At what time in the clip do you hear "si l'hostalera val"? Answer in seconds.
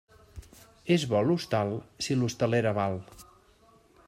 2.07-2.99